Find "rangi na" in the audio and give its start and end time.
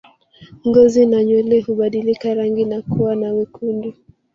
2.33-2.81